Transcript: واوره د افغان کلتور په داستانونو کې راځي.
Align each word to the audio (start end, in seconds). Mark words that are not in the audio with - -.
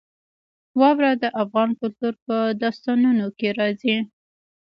واوره 0.79 1.11
د 1.23 1.25
افغان 1.41 1.69
کلتور 1.79 2.13
په 2.25 2.35
داستانونو 2.61 3.25
کې 3.37 3.49
راځي. 3.59 3.97